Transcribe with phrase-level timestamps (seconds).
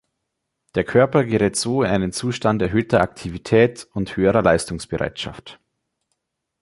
[0.73, 5.59] Der Körper gerät so in einen Zustand erhöhter Aktivität und höherer Leistungsbereitschaft.